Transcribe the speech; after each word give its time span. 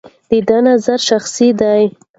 د 0.29 0.31
ده 0.47 0.57
نظر 0.67 0.99
شخصي 1.09 1.49
دی. 1.61 1.83